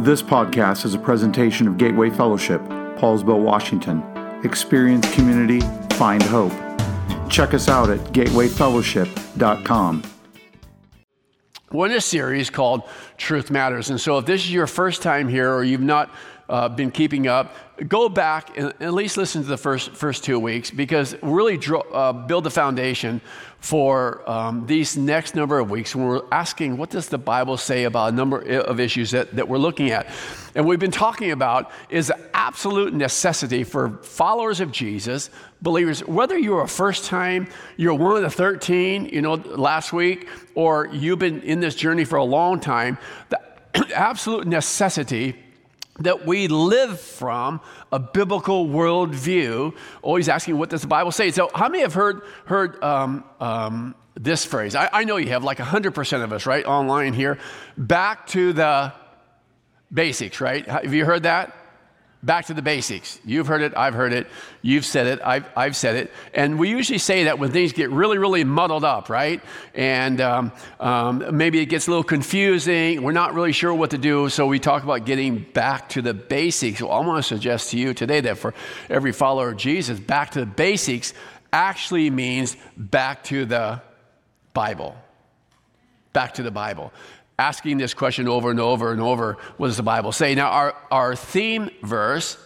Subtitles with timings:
[0.00, 2.60] This podcast is a presentation of Gateway Fellowship,
[2.98, 4.02] Poulsbo, Washington.
[4.42, 5.60] Experience community,
[5.94, 6.52] find hope.
[7.30, 10.02] Check us out at gatewayfellowship.com.
[11.70, 12.82] We're in a series called
[13.18, 13.90] Truth Matters.
[13.90, 16.10] And so if this is your first time here or you've not
[16.48, 17.54] uh, been keeping up,
[17.88, 21.80] go back and at least listen to the first, first two weeks because really draw,
[21.80, 23.20] uh, build the foundation
[23.58, 27.84] for um, these next number of weeks when we're asking what does the Bible say
[27.84, 30.06] about a number of issues that, that we're looking at.
[30.54, 35.30] And we've been talking about is the absolute necessity for followers of Jesus,
[35.62, 37.48] believers, whether you're a first time,
[37.78, 42.04] you're one of the 13, you know, last week, or you've been in this journey
[42.04, 42.98] for a long time,
[43.30, 43.40] the
[43.96, 45.34] absolute necessity
[46.00, 47.60] that we live from
[47.92, 51.30] a biblical worldview, always asking, what does the Bible say?
[51.30, 54.74] So, how many have heard, heard um, um, this phrase?
[54.74, 57.38] I, I, know you have, like 100% of us, right, online here.
[57.76, 58.92] Back to the
[59.92, 60.66] basics, right?
[60.66, 61.56] Have you heard that?
[62.24, 63.20] Back to the basics.
[63.24, 64.26] You've heard it, I've heard it,
[64.62, 66.12] you've said it, I've, I've said it.
[66.32, 69.42] And we usually say that when things get really, really muddled up, right?
[69.74, 73.98] And um, um, maybe it gets a little confusing, we're not really sure what to
[73.98, 76.80] do, so we talk about getting back to the basics.
[76.80, 78.54] Well, I want to suggest to you today that for
[78.88, 81.12] every follower of Jesus, back to the basics
[81.52, 83.82] actually means back to the
[84.54, 84.96] Bible.
[86.12, 86.92] Back to the Bible
[87.38, 90.34] asking this question over and over and over what does the Bible say?
[90.34, 92.38] Now, our, our theme verse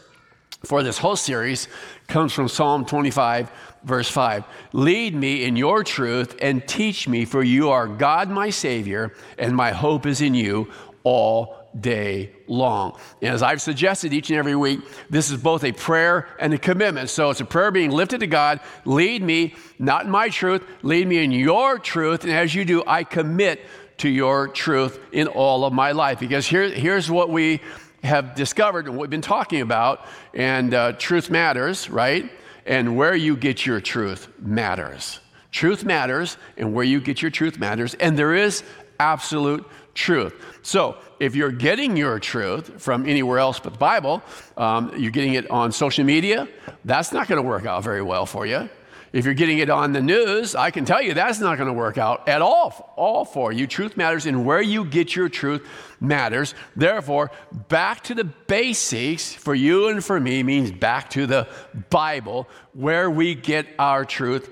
[0.64, 1.68] for this whole series
[2.08, 3.50] comes from Psalm 25,
[3.84, 4.44] verse 5.
[4.72, 9.54] Lead me in your truth and teach me, for you are God, my Savior, and
[9.54, 10.70] my hope is in you
[11.04, 12.98] all day long.
[13.22, 14.80] And as I've suggested each and every week,
[15.10, 17.10] this is both a prayer and a commitment.
[17.10, 18.60] So it's a prayer being lifted to God.
[18.84, 22.24] Lead me, not in my truth, lead me in your truth.
[22.24, 23.64] And as you do, I commit
[23.98, 26.20] to your truth in all of my life.
[26.20, 27.60] Because here, here's what we
[28.02, 32.30] have discovered and what we've been talking about, and uh, truth matters, right?
[32.66, 35.20] And where you get your truth matters.
[35.50, 38.62] Truth matters, and where you get your truth matters, and there is
[39.00, 40.34] absolute truth.
[40.62, 44.22] So, if you're getting your truth from anywhere else but the Bible,
[44.56, 46.46] um, you're getting it on social media,
[46.84, 48.68] that's not going to work out very well for you.
[49.12, 51.72] If you're getting it on the news, I can tell you that's not going to
[51.72, 53.66] work out at all, all for you.
[53.66, 55.66] Truth matters, and where you get your truth
[55.98, 56.54] matters.
[56.76, 57.30] Therefore,
[57.68, 61.48] back to the basics for you and for me means back to the
[61.88, 64.50] Bible, where we get our truth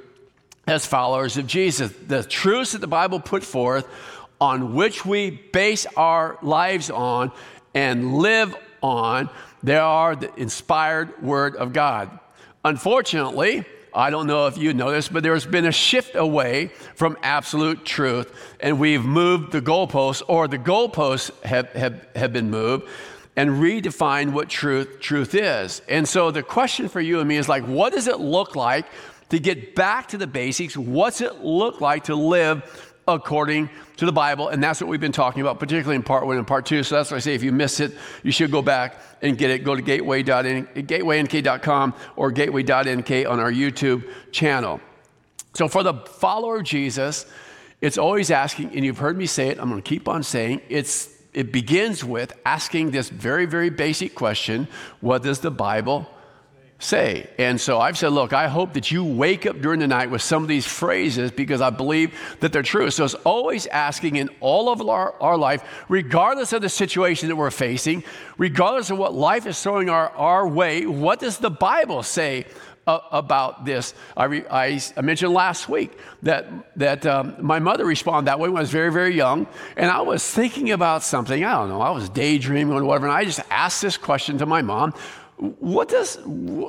[0.66, 1.92] as followers of Jesus.
[2.06, 3.86] The truths that the Bible put forth
[4.40, 7.30] on which we base our lives on
[7.74, 9.28] and live on,
[9.62, 12.18] they are the inspired Word of God.
[12.64, 13.64] Unfortunately,
[13.96, 18.30] I don't know if you this, but there's been a shift away from absolute truth,
[18.60, 22.86] and we've moved the goalposts, or the goalposts have, have, have been moved,
[23.36, 25.80] and redefined what truth truth is.
[25.88, 28.84] And so the question for you and me is like, what does it look like
[29.30, 30.76] to get back to the basics?
[30.76, 34.48] What's it look like to live according to the Bible.
[34.48, 36.82] And that's what we've been talking about, particularly in part one and part two.
[36.82, 39.50] So that's why I say if you miss it, you should go back and get
[39.50, 39.64] it.
[39.64, 40.34] Go to gateway.nk.com
[42.16, 44.80] or gateway.nk on our YouTube channel.
[45.54, 47.26] So for the follower of Jesus,
[47.80, 50.62] it's always asking, and you've heard me say it, I'm going to keep on saying,
[50.68, 54.68] it's it begins with asking this very, very basic question
[55.00, 56.08] what does the Bible
[56.78, 57.28] say.
[57.38, 60.20] And so I've said, look, I hope that you wake up during the night with
[60.20, 62.90] some of these phrases because I believe that they're true.
[62.90, 67.36] So it's always asking in all of our, our life, regardless of the situation that
[67.36, 68.04] we're facing,
[68.36, 72.44] regardless of what life is throwing our, our way, what does the Bible say
[72.86, 73.94] about this.
[74.16, 76.46] I, re, I, I, mentioned last week that,
[76.78, 79.48] that um, my mother responded that way when I was very, very young.
[79.76, 83.06] And I was thinking about something, I don't know, I was daydreaming or whatever.
[83.06, 84.94] And I just asked this question to my mom
[85.38, 86.16] what does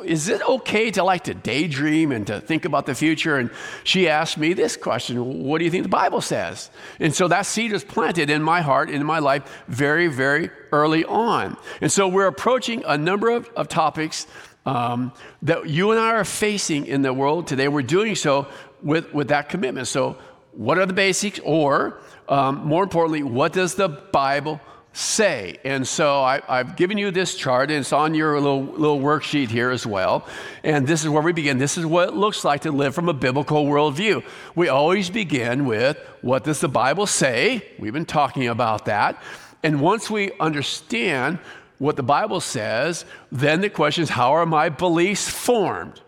[0.03, 3.37] is it okay to like to daydream and to think about the future?
[3.37, 3.49] And
[3.85, 6.69] she asked me this question what do you think the bible says?
[6.99, 11.05] And so that seed was planted in my heart in my life very very early
[11.05, 11.55] on.
[11.79, 14.27] And so we're approaching a number of, of topics
[14.65, 15.13] um,
[15.43, 17.47] that you and i are facing in the world.
[17.47, 18.47] Today we're doing so
[18.83, 19.87] with, with that commitment.
[19.87, 20.17] So
[20.51, 21.39] what are the basics?
[21.45, 24.59] Or um, more importantly what does the bible
[24.97, 25.57] say.
[25.63, 29.49] And so I, have given you this chart, and it's on your little, little worksheet
[29.49, 30.27] here as well.
[30.63, 31.59] And this is where we begin.
[31.59, 34.23] This is what it looks like to live from a biblical worldview.
[34.55, 37.63] We always begin with what does the Bible say?
[37.77, 39.21] We've been talking about that.
[39.61, 41.37] And once we understand
[41.77, 46.01] what the Bible says, then the question is how are my beliefs formed?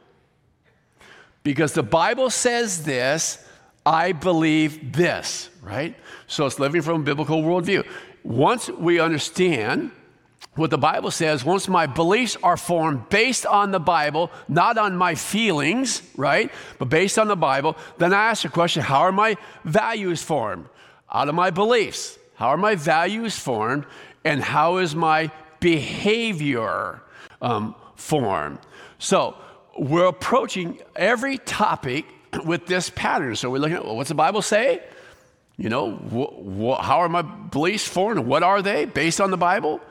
[1.44, 3.46] Because the Bible says this,
[3.86, 5.96] I believe this, right?
[6.28, 7.86] So it's living from a biblical worldview
[8.24, 9.92] once we understand
[10.56, 14.96] what the Bible says, once my beliefs are formed based on the Bible, not on
[14.96, 16.52] my feelings, right?
[16.78, 20.68] But based on the Bible, then I ask the question how are my values formed?
[21.12, 22.18] Out of my beliefs.
[22.36, 23.86] How are my values formed?
[24.24, 27.02] And how is my behavior
[27.42, 28.60] um, formed?
[28.98, 29.36] So
[29.78, 32.06] we're approaching every topic
[32.46, 33.36] with this pattern.
[33.36, 34.84] So we're looking at well, what's the Bible say?
[35.60, 38.22] You know, wh- wh- how are my beliefs formed?
[38.22, 39.82] What are they based on the Bible?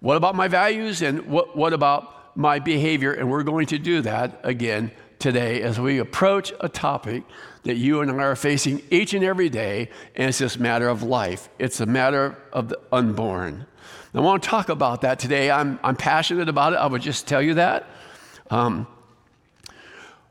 [0.00, 3.12] What about my values and what, what about my behavior?
[3.12, 4.90] And we're going to do that again
[5.20, 7.22] today as we approach a topic
[7.62, 11.04] that you and I are facing each and every day, and it's this matter of
[11.04, 11.48] life.
[11.60, 13.66] It's a matter of the unborn.
[14.12, 15.50] I want to talk about that today.
[15.50, 16.76] I'm, I'm passionate about it.
[16.76, 17.86] I would just tell you that.
[18.50, 18.86] Um,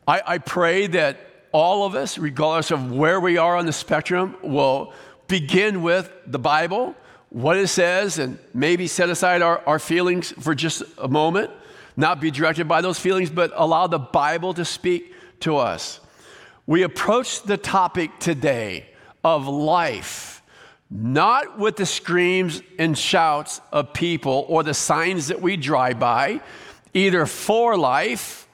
[0.07, 1.17] I, I pray that
[1.53, 4.91] all of us, regardless of where we are on the spectrum, will
[5.27, 6.95] begin with the Bible
[7.29, 11.49] what it says and maybe set aside our, our feelings for just a moment,
[11.95, 15.99] not be directed by those feelings, but allow the Bible to speak to us.
[16.67, 18.87] We approach the topic today
[19.23, 20.41] of life,
[20.89, 26.39] not with the screams and shouts of people or the signs that we drive by,
[26.93, 28.47] either for life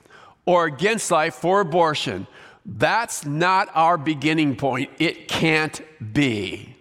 [0.45, 2.27] or against life for abortion.
[2.65, 4.91] That's not our beginning point.
[4.99, 5.81] It can't
[6.13, 6.75] be.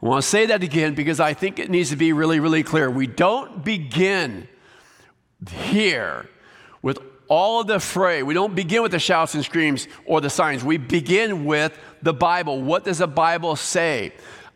[0.00, 2.62] I want to say that again because I think it needs to be really, really
[2.62, 2.88] clear.
[2.88, 4.46] We don't begin
[5.50, 6.28] here
[6.82, 8.22] with all of the fray.
[8.22, 10.64] We don't begin with the shouts and screams or the signs.
[10.64, 12.62] We begin with the Bible.
[12.62, 14.12] What does the Bible say?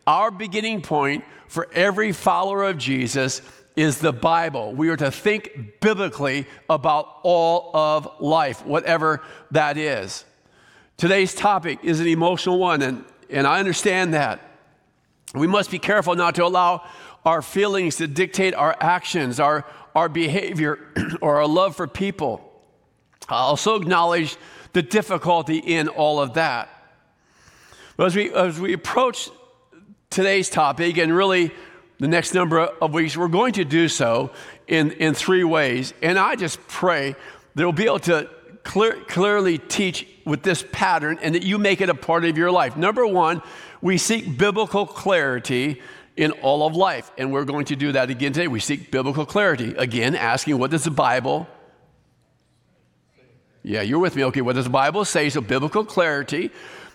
[0.06, 3.42] Our beginning point for every follower of Jesus
[3.76, 4.74] is the Bible.
[4.74, 10.24] We are to think biblically about all of life, whatever that is.
[10.96, 14.40] Today's topic is an emotional one, and, and I understand that.
[15.34, 16.86] We must be careful not to allow
[17.24, 19.64] our feelings to dictate our actions, our,
[19.94, 20.78] our behavior,
[21.20, 22.48] or our love for people.
[23.28, 24.36] I also acknowledge
[24.72, 26.68] the difficulty in all of that.
[27.96, 29.30] But as we, as we approach
[30.10, 31.52] today's topic, and really
[32.02, 34.32] the next number of weeks, we're going to do so
[34.66, 35.94] in, in three ways.
[36.02, 37.14] And I just pray
[37.54, 38.28] that we'll be able to
[38.64, 42.50] clear, clearly teach with this pattern and that you make it a part of your
[42.50, 42.76] life.
[42.76, 43.40] Number one,
[43.80, 45.80] we seek biblical clarity
[46.16, 47.08] in all of life.
[47.18, 48.48] And we're going to do that again today.
[48.48, 49.72] We seek biblical clarity.
[49.76, 51.46] Again, asking, what does the Bible
[53.64, 54.24] yeah, you're with me.
[54.24, 55.28] Okay, what does the Bible say?
[55.30, 56.50] So, biblical clarity.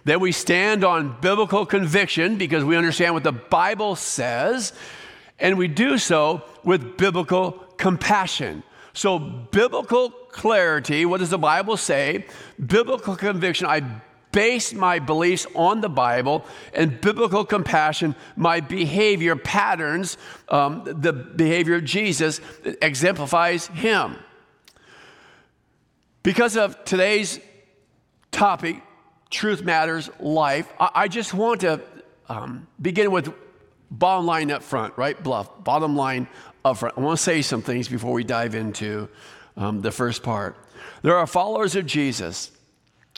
[0.08, 4.72] Then we stand on biblical conviction because we understand what the Bible says,
[5.38, 8.64] and we do so with biblical compassion.
[8.94, 12.26] So, biblical clarity, what does the Bible say?
[12.66, 13.82] Biblical conviction, I
[14.32, 20.18] base my beliefs on the Bible and biblical compassion, my behavior patterns,
[20.48, 22.40] um, the behavior of Jesus
[22.82, 24.16] exemplifies Him.
[26.24, 27.42] Because of today's
[28.32, 28.82] topic,
[29.30, 31.82] Truth Matters Life, I, I just want to
[32.30, 33.34] um, begin with
[33.92, 35.22] bottom line up front, right?
[35.22, 36.28] Bluff, bottom line
[36.64, 36.98] up front.
[36.98, 39.10] I want to say some things before we dive into
[39.56, 40.56] um, the first part.
[41.02, 42.52] There are followers of Jesus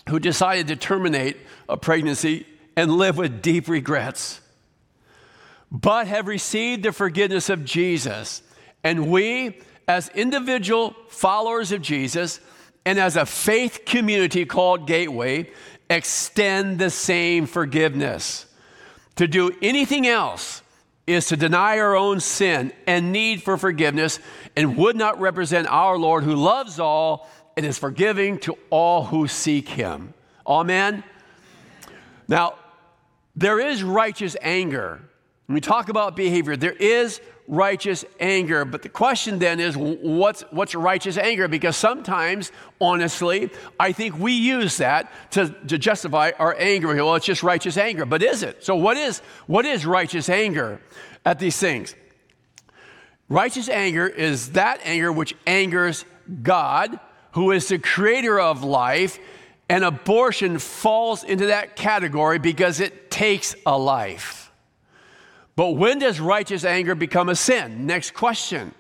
[0.07, 2.45] who decided to terminate a pregnancy
[2.75, 4.41] and live with deep regrets,
[5.71, 8.41] but have received the forgiveness of Jesus.
[8.83, 12.39] And we, as individual followers of Jesus,
[12.85, 15.51] and as a faith community called Gateway,
[15.89, 18.45] extend the same forgiveness.
[19.15, 20.61] To do anything else
[21.07, 24.19] is to deny our own sin and need for forgiveness
[24.55, 27.27] and would not represent our Lord who loves all
[27.57, 30.13] and is forgiving to all who seek him.
[30.45, 31.03] Amen?
[32.27, 32.55] Now,
[33.35, 35.01] there is righteous anger.
[35.47, 37.19] When we talk about behavior, there is
[37.49, 38.63] righteous anger.
[38.63, 41.49] But the question then is what's, what's righteous anger?
[41.49, 46.95] Because sometimes, honestly, I think we use that to, to justify our anger.
[46.95, 48.05] Well, it's just righteous anger.
[48.05, 48.63] But is it?
[48.63, 50.79] So, what is, what is righteous anger
[51.25, 51.95] at these things?
[53.27, 56.05] Righteous anger is that anger which angers
[56.41, 56.99] God
[57.31, 59.19] who is the creator of life,
[59.69, 64.48] and abortion falls into that category because it takes a life.
[65.59, 67.85] But when does righteous anger become a sin?
[67.85, 68.73] Next question.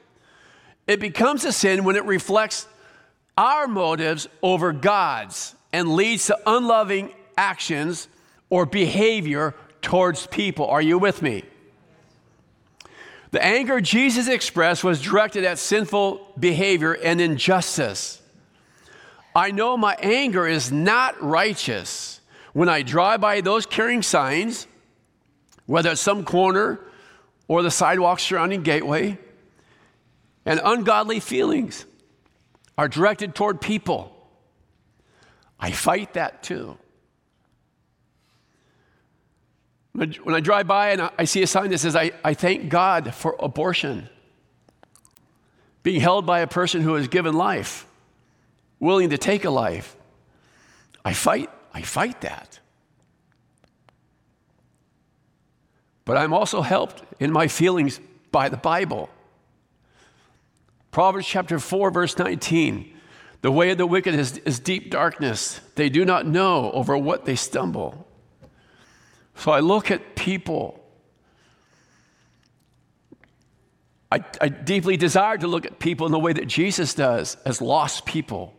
[0.87, 2.69] It becomes a sin when it reflects
[3.37, 8.07] our motives over God's and leads to unloving actions
[8.49, 10.67] or behavior towards people.
[10.67, 11.43] Are you with me?
[13.31, 18.21] The anger Jesus expressed was directed at sinful behavior and injustice.
[19.35, 22.21] I know my anger is not righteous
[22.53, 24.65] when I drive by those carrying signs,
[25.69, 26.79] whether it's some corner
[27.47, 29.19] or the sidewalk surrounding Gateway,
[30.43, 31.85] and ungodly feelings
[32.75, 34.11] are directed toward people.
[35.59, 36.75] I fight that too.
[39.93, 43.13] When I drive by and I see a sign that says, I, I thank God
[43.13, 44.09] for abortion,
[45.83, 47.85] being held by a person who has given life,
[48.79, 49.95] willing to take a life,
[51.05, 52.48] I fight, I fight that.
[56.09, 57.99] But I'm also helped in my feelings
[58.31, 59.11] by the Bible.
[60.89, 62.97] Proverbs chapter 4, verse 19.
[63.43, 65.61] The way of the wicked is, is deep darkness.
[65.75, 68.07] They do not know over what they stumble.
[69.35, 70.83] So I look at people.
[74.11, 77.61] I, I deeply desire to look at people in the way that Jesus does, as
[77.61, 78.55] lost people.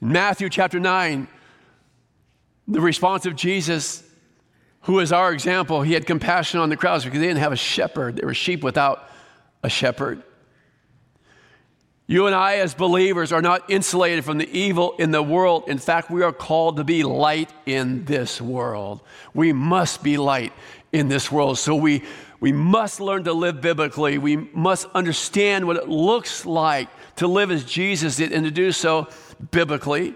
[0.00, 1.26] In Matthew chapter 9,
[2.68, 4.04] the response of Jesus,
[4.82, 7.56] who is our example, he had compassion on the crowds because they didn't have a
[7.56, 8.16] shepherd.
[8.16, 9.08] They were sheep without
[9.62, 10.22] a shepherd.
[12.08, 15.64] You and I, as believers, are not insulated from the evil in the world.
[15.68, 19.00] In fact, we are called to be light in this world.
[19.32, 20.52] We must be light
[20.90, 21.58] in this world.
[21.58, 22.02] So we,
[22.40, 24.18] we must learn to live biblically.
[24.18, 28.72] We must understand what it looks like to live as Jesus did and to do
[28.72, 29.08] so
[29.52, 30.14] biblically.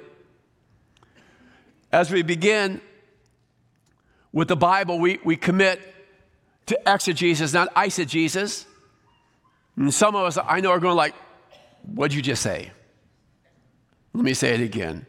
[1.92, 2.80] As we begin
[4.37, 5.81] with the Bible, we, we commit
[6.66, 8.66] to exegesis, not eisegesis.
[9.76, 11.14] And some of us I know are going like,
[11.95, 12.71] What'd you just say?
[14.12, 15.07] Let me say it again.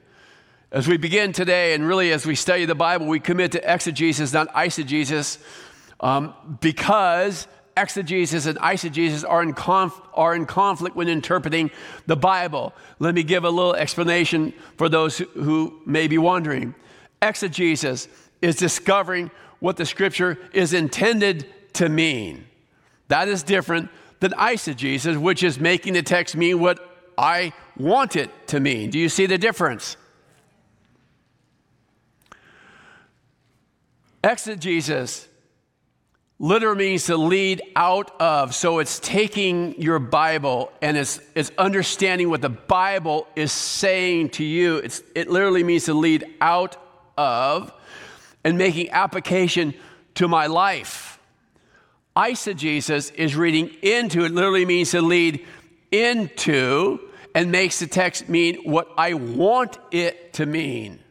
[0.71, 4.31] As we begin today, and really as we study the Bible, we commit to exegesis,
[4.31, 5.39] not eisegesis,
[5.99, 11.69] um, because exegesis and eisegesis are in, conf- are in conflict when interpreting
[12.05, 12.73] the Bible.
[12.99, 16.75] Let me give a little explanation for those who, who may be wondering.
[17.21, 18.07] Exegesis
[18.41, 22.45] is discovering what the scripture is intended to mean.
[23.07, 23.89] That is different
[24.19, 26.79] than eisegesis, which is making the text mean what
[27.17, 28.89] I want it to mean.
[28.89, 29.97] Do you see the difference?
[34.23, 35.27] Exegesis
[36.39, 38.53] literally means to lead out of.
[38.53, 44.43] So it's taking your Bible and it's, it's understanding what the Bible is saying to
[44.43, 44.77] you.
[44.77, 46.77] It's, it literally means to lead out
[47.17, 47.71] of
[48.47, 49.73] and making application
[50.15, 51.19] to my life.
[52.15, 55.45] Eisegesis is reading into, it literally means to lead
[55.91, 56.97] into,
[57.35, 61.01] and makes the text mean what I want it to mean.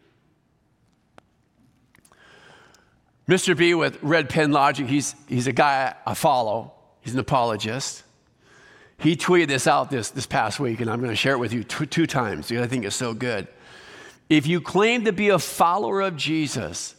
[3.29, 3.55] Mr.
[3.55, 8.03] B with Red Pen Logic, he's, he's a guy I follow, he's an apologist.
[8.97, 11.53] He tweeted this out this, this past week, and I'm going to share it with
[11.53, 13.47] you two, two times because I think it's so good.
[14.31, 16.96] If you claim to be a follower of Jesus,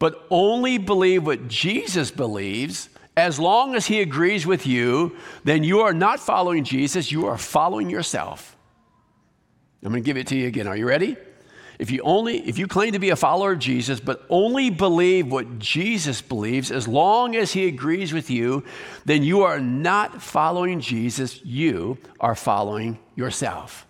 [0.00, 5.14] but only believe what Jesus believes, as long as he agrees with you,
[5.44, 8.56] then you are not following Jesus, you are following yourself.
[9.84, 10.66] I'm going to give it to you again.
[10.66, 11.16] Are you ready?
[11.78, 15.32] If you only if you claim to be a follower of Jesus but only believe
[15.32, 18.64] what Jesus believes as long as he agrees with you,
[19.06, 23.86] then you are not following Jesus, you are following yourself.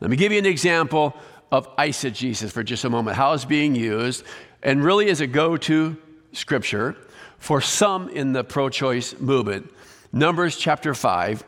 [0.00, 1.14] Let me give you an example
[1.50, 3.16] of eisegesis for just a moment.
[3.16, 4.24] How it's being used
[4.62, 5.96] and really is a go-to
[6.32, 6.96] scripture
[7.38, 9.70] for some in the pro choice movement.
[10.12, 11.44] Numbers chapter 5,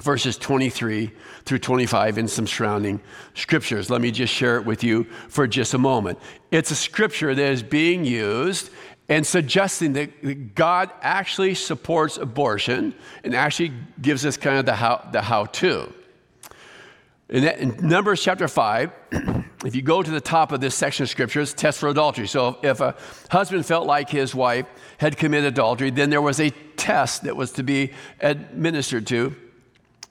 [0.00, 1.12] verses 23
[1.44, 3.00] through 25, and some surrounding
[3.34, 3.90] scriptures.
[3.90, 6.18] Let me just share it with you for just a moment.
[6.50, 8.70] It's a scripture that is being used
[9.08, 12.94] and suggesting that God actually supports abortion
[13.24, 15.92] and actually gives us kind of the how, the how to.
[17.28, 18.90] In, in Numbers chapter 5,
[19.64, 22.26] if you go to the top of this section of scriptures, test for adultery.
[22.26, 22.96] So if a
[23.30, 24.66] husband felt like his wife
[24.98, 29.36] had committed adultery, then there was a test that was to be administered to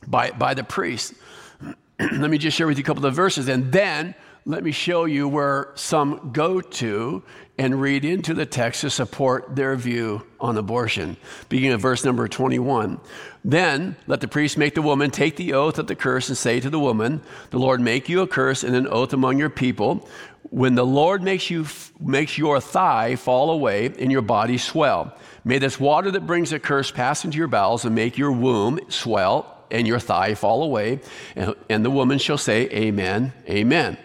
[0.07, 1.13] by, by the priest.
[1.99, 4.15] let me just share with you a couple of verses, and then
[4.45, 7.23] let me show you where some go to
[7.57, 11.15] and read into the text to support their view on abortion.
[11.47, 12.99] Beginning of verse number 21.
[13.43, 16.59] Then let the priest make the woman take the oath of the curse and say
[16.59, 17.21] to the woman,
[17.51, 20.07] The Lord make you a curse and an oath among your people
[20.51, 21.65] when the Lord makes, you,
[21.99, 26.59] makes your thigh fall away and your body swell, may this water that brings a
[26.59, 30.99] curse pass into your bowels and make your womb swell and your thigh fall away.
[31.37, 33.97] And, and the woman shall say, Amen, Amen.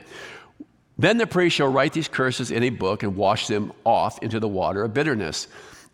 [0.99, 4.41] Then the priest shall write these curses in a book and wash them off into
[4.41, 5.47] the water of bitterness.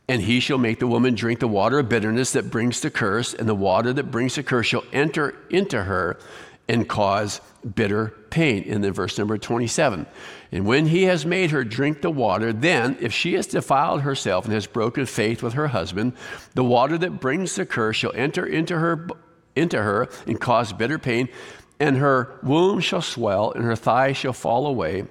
[0.09, 3.35] And he shall make the woman drink the water of bitterness that brings the curse,
[3.35, 6.18] and the water that brings the curse shall enter into her,
[6.68, 7.40] and cause
[7.75, 8.62] bitter pain.
[8.62, 10.06] In the verse number 27.
[10.52, 14.44] And when he has made her drink the water, then, if she has defiled herself
[14.44, 16.14] and has broken faith with her husband,
[16.54, 19.09] the water that brings the curse shall enter into her,
[19.54, 21.28] into her and cause bitter pain,
[21.81, 25.05] and her womb shall swell, and her thigh shall fall away,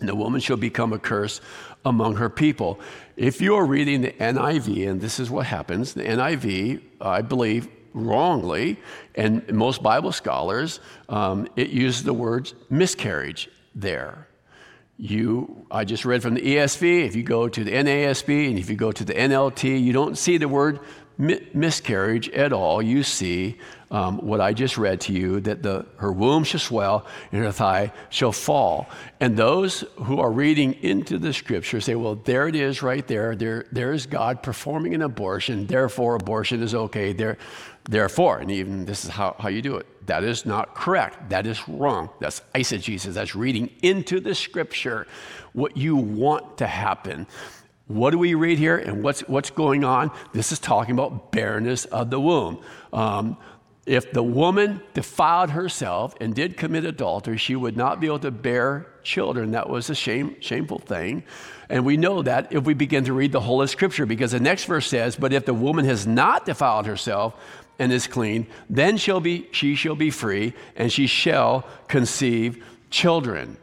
[0.00, 1.40] and the woman shall become a curse
[1.84, 2.80] among her people.
[3.16, 7.68] If you are reading the NIV, and this is what happens, the NIV, I believe,
[7.92, 8.78] wrongly,
[9.14, 14.26] and most Bible scholars, um, it uses the word miscarriage there.
[14.96, 17.06] You, I just read from the ESV.
[17.06, 20.18] If you go to the NASB and if you go to the NLT, you don't
[20.18, 20.80] see the word
[21.20, 22.82] mi- miscarriage at all.
[22.82, 23.58] You see
[23.90, 27.52] um, what I just read to you that the, her womb shall swell and her
[27.52, 28.88] thigh shall fall.
[29.20, 33.36] And those who are reading into the scripture say, well, there it is right there.
[33.36, 35.66] There, there's God performing an abortion.
[35.66, 37.12] Therefore, abortion is okay.
[37.12, 37.36] There,
[37.84, 39.86] therefore, and even this is how, how you do it.
[40.06, 41.30] That is not correct.
[41.30, 42.10] That is wrong.
[42.20, 43.12] That's eisegesis.
[43.12, 45.06] That's reading into the scripture
[45.52, 47.26] what you want to happen.
[47.90, 50.12] What do we read here and what's, what's going on?
[50.32, 52.62] This is talking about barrenness of the womb.
[52.92, 53.36] Um,
[53.84, 58.30] if the woman defiled herself and did commit adultery, she would not be able to
[58.30, 59.50] bear children.
[59.50, 61.24] That was a shame, shameful thing.
[61.68, 64.38] And we know that if we begin to read the whole of Scripture, because the
[64.38, 67.34] next verse says, But if the woman has not defiled herself,
[67.80, 73.56] and is clean, then shall be, she shall be free, and she shall conceive children.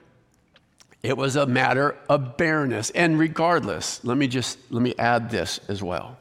[1.04, 2.90] It was a matter of barrenness.
[2.92, 6.18] And regardless, let me just let me add this as well.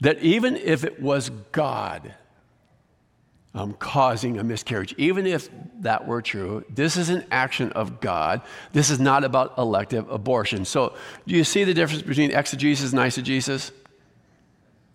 [0.00, 2.14] That even if it was God
[3.54, 5.48] um, causing a miscarriage, even if
[5.80, 8.42] that were true, this is an action of God.
[8.72, 10.64] This is not about elective abortion.
[10.64, 10.94] So,
[11.26, 13.70] do you see the difference between exegesis and eisegesis?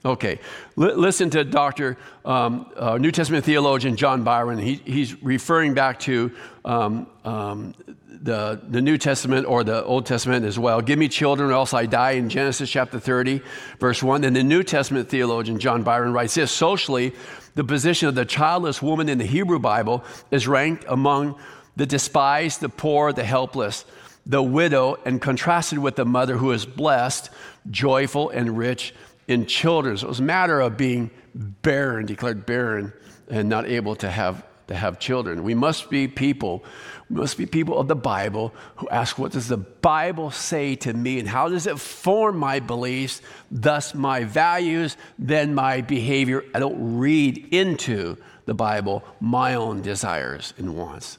[0.06, 0.40] Okay,
[0.78, 1.98] L- listen to Dr.
[2.24, 4.58] Um, uh, New Testament theologian John Byron.
[4.58, 6.32] He, he's referring back to
[6.64, 7.76] um, um,
[8.08, 10.82] the, the New Testament or the Old Testament as well.
[10.82, 13.42] Give me children or else I die in Genesis chapter 30,
[13.80, 14.22] verse 1.
[14.22, 17.14] Then the New Testament theologian John Byron writes this Socially,
[17.56, 21.38] the position of the childless woman in the Hebrew Bible is ranked among
[21.76, 23.84] the despised, the poor, the helpless,
[24.26, 27.30] the widow, and contrasted with the mother who is blessed,
[27.70, 28.94] joyful, and rich
[29.30, 29.96] in children.
[29.96, 32.92] So it was a matter of being barren, declared barren,
[33.30, 35.44] and not able to have, to have children.
[35.44, 36.64] We must be people,
[37.12, 40.94] we must be people of the Bible who ask, what does the Bible say to
[40.94, 46.44] me and how does it form my beliefs, thus my values, then my behavior?
[46.56, 51.19] I don't read into the Bible my own desires and wants.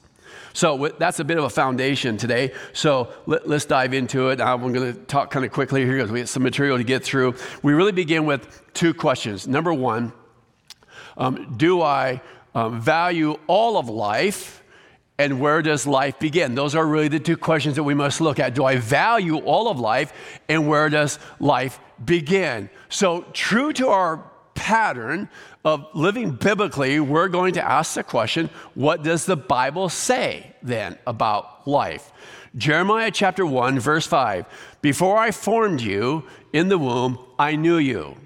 [0.52, 2.52] So that's a bit of a foundation today.
[2.72, 4.40] So let, us dive into it.
[4.40, 7.04] I'm going to talk kind of quickly here because we have some material to get
[7.04, 7.34] through.
[7.62, 9.46] We really begin with two questions.
[9.46, 10.12] Number one,
[11.16, 12.20] um, do I
[12.54, 14.62] um, value all of life?
[15.18, 16.54] And where does life begin?
[16.54, 18.54] Those are really the two questions that we must look at.
[18.54, 20.40] Do I value all of life?
[20.48, 22.70] And where does life begin?
[22.88, 24.29] So, true to our
[24.60, 25.26] pattern
[25.64, 30.98] of living biblically, we're going to ask the question what does the Bible say then
[31.06, 32.12] about life?
[32.56, 34.44] Jeremiah chapter 1, verse 5
[34.82, 38.16] Before I formed you in the womb, I knew you.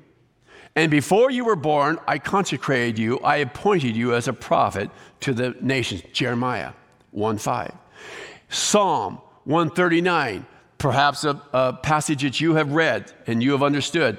[0.75, 5.33] And before you were born, I consecrated you, I appointed you as a prophet to
[5.33, 6.03] the nations.
[6.12, 6.73] Jeremiah
[7.12, 7.73] 1 5.
[8.49, 10.44] Psalm 139,
[10.79, 14.18] perhaps a, a passage that you have read and you have understood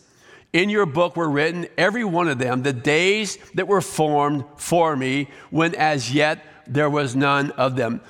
[0.53, 4.95] in your book were written, every one of them, the days that were formed for
[4.95, 8.01] me, when as yet there was none of them.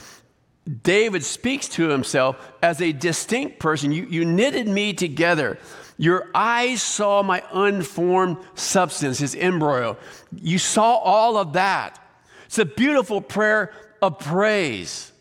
[0.83, 3.91] David speaks to himself as a distinct person.
[3.91, 5.57] You, you knitted me together.
[5.97, 9.97] Your eyes saw my unformed substance, his embryo.
[10.35, 11.99] You saw all of that.
[12.45, 15.11] It's a beautiful prayer of praise.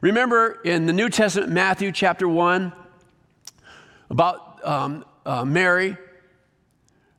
[0.00, 2.72] Remember in the New Testament, Matthew chapter 1,
[4.10, 5.96] about um, uh, Mary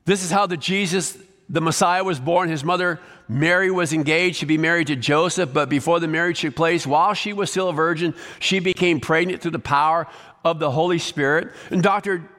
[0.08, 1.18] this is how the Jesus,
[1.50, 2.48] the Messiah, was born.
[2.48, 6.56] His mother, Mary, was engaged to be married to Joseph, but before the marriage took
[6.56, 10.08] place, while she was still a virgin, she became pregnant through the power
[10.46, 11.50] of the Holy Spirit.
[11.72, 12.30] And Dr.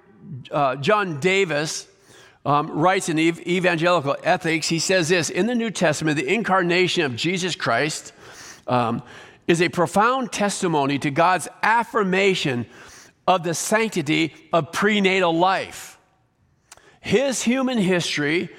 [0.50, 1.86] Uh, John Davis
[2.46, 7.16] um, writes in Evangelical Ethics, he says this In the New Testament, the incarnation of
[7.16, 8.14] Jesus Christ
[8.66, 9.02] um,
[9.46, 12.64] is a profound testimony to God's affirmation
[13.26, 15.97] of the sanctity of prenatal life.
[17.08, 18.50] His human history,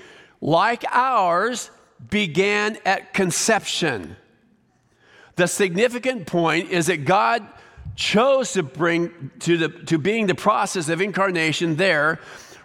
[0.42, 1.70] like ours,
[2.10, 4.16] began at conception.
[5.36, 7.48] The significant point is that God
[7.96, 12.20] chose to bring to, the, to being the process of incarnation there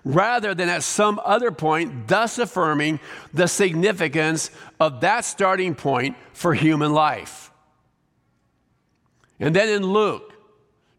[0.06, 2.98] rather than at some other point, thus affirming
[3.34, 7.50] the significance of that starting point for human life.
[9.38, 10.32] And then in Luke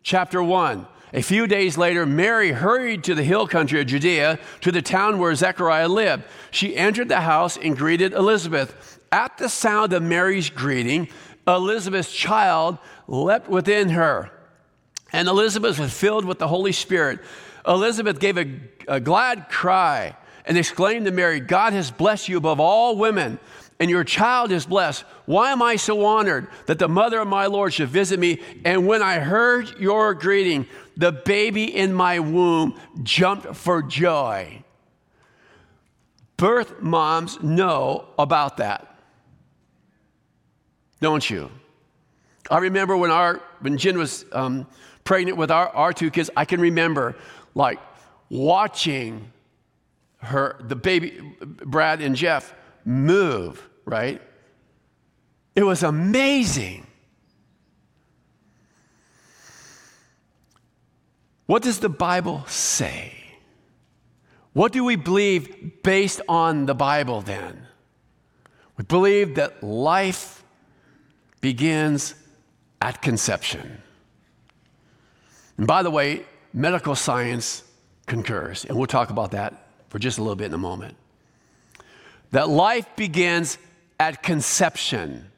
[0.03, 4.69] chapter 1, a few days later, Mary hurried to the hill country of Judea to
[4.69, 6.25] the town where Zechariah lived.
[6.51, 8.99] She entered the house and greeted Elizabeth.
[9.13, 11.07] At the sound of Mary's greeting,
[11.47, 14.29] Elizabeth's child leapt within her.
[15.13, 17.21] And Elizabeth was filled with the Holy Spirit.
[17.65, 22.59] Elizabeth gave a, a glad cry and exclaimed to Mary, God has blessed you above
[22.59, 23.39] all women,
[23.79, 25.03] and your child is blessed.
[25.25, 28.41] Why am I so honored that the mother of my Lord should visit me?
[28.63, 34.63] And when I heard your greeting, the baby in my womb jumped for joy.
[36.37, 38.99] Birth moms know about that.
[41.01, 41.51] Don't you?
[42.49, 44.67] I remember when our when Jen was um,
[45.03, 47.15] pregnant with our, our two kids, I can remember
[47.55, 47.79] like
[48.29, 49.31] watching
[50.17, 52.53] her, the baby, Brad and Jeff,
[52.85, 54.21] move, right?
[55.55, 56.85] It was amazing.
[61.47, 63.13] What does the Bible say?
[64.53, 67.67] What do we believe based on the Bible then?
[68.77, 70.43] We believe that life
[71.41, 72.15] begins
[72.81, 73.81] at conception.
[75.57, 77.63] And by the way, medical science
[78.05, 80.95] concurs, and we'll talk about that for just a little bit in a moment.
[82.35, 83.57] That life begins
[83.97, 85.31] at conception.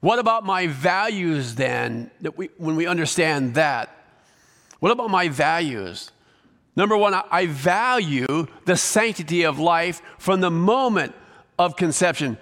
[0.00, 3.88] What about my values then, that we, when we understand that?
[4.80, 6.10] What about my values?
[6.76, 11.14] Number one, I value the sanctity of life from the moment
[11.58, 12.36] of conception.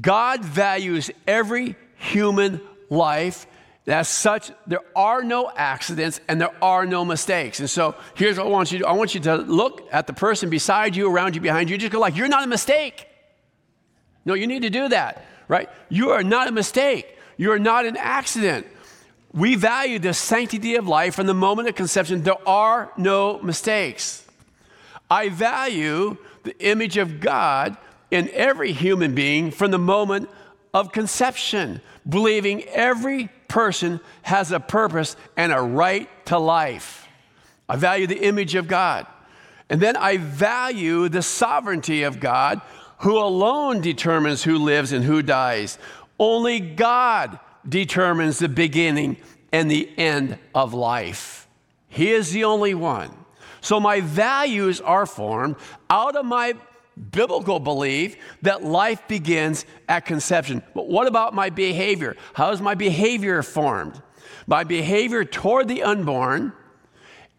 [0.00, 3.46] God values every human life
[3.86, 7.60] as such, there are no accidents and there are no mistakes.
[7.60, 8.88] And so here's what I want you to do.
[8.88, 11.92] I want you to look at the person beside you, around you, behind you, just
[11.92, 13.06] go like, you're not a mistake.
[14.24, 15.68] No, you need to do that, right?
[15.90, 17.18] You are not a mistake.
[17.36, 18.66] You are not an accident.
[19.34, 22.22] We value the sanctity of life from the moment of conception.
[22.22, 24.26] There are no mistakes.
[25.10, 27.76] I value the image of God
[28.10, 30.30] in every human being from the moment
[30.72, 37.08] of conception, believing every person has a purpose and a right to life.
[37.68, 39.06] I value the image of God.
[39.70, 42.60] And then I value the sovereignty of God,
[42.98, 45.78] who alone determines who lives and who dies.
[46.18, 49.16] Only God determines the beginning
[49.52, 51.48] and the end of life.
[51.88, 53.10] He is the only one.
[53.60, 55.56] So my values are formed
[55.88, 56.54] out of my
[57.10, 60.62] biblical belief that life begins at conception.
[60.74, 62.16] But what about my behavior?
[62.34, 64.00] How is my behavior formed?
[64.46, 66.52] My behavior toward the unborn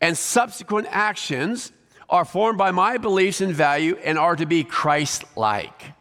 [0.02, 1.72] and subsequent actions
[2.10, 5.94] are formed by my beliefs and value and are to be Christ like.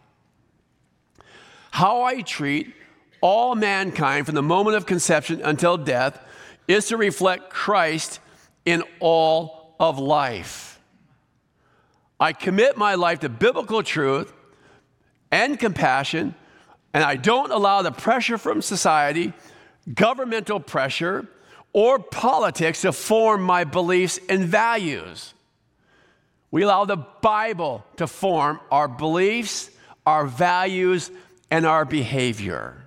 [1.70, 2.74] How I treat
[3.20, 6.20] all mankind from the moment of conception until death
[6.68, 8.20] is to reflect Christ
[8.64, 10.73] in all of life.
[12.18, 14.32] I commit my life to biblical truth
[15.30, 16.34] and compassion,
[16.92, 19.32] and I don't allow the pressure from society,
[19.92, 21.26] governmental pressure,
[21.72, 25.34] or politics to form my beliefs and values.
[26.52, 29.70] We allow the Bible to form our beliefs,
[30.06, 31.10] our values,
[31.50, 32.84] and our behavior.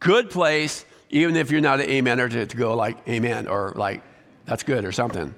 [0.00, 4.02] Good place, even if you're not an amener, to, to go like amen or like
[4.44, 5.32] that's good or something.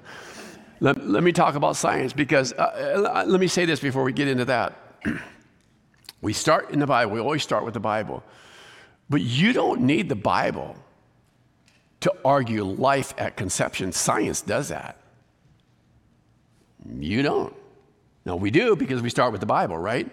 [0.83, 4.11] Let, let me talk about science because uh, uh let me say this before we
[4.11, 4.73] get into that.
[6.21, 8.21] we start in the Bible, we always start with the Bible.
[9.09, 10.75] But you don't need the Bible
[12.01, 13.93] to argue life at conception.
[13.93, 14.97] Science does that.
[16.99, 17.55] You don't.
[18.25, 20.11] No, we do because we start with the Bible, right?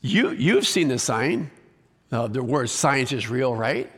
[0.00, 1.52] You, you've seen the sign,
[2.10, 3.92] uh, the word science is real, right?